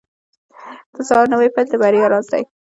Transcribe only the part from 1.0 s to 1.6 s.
سهار نوی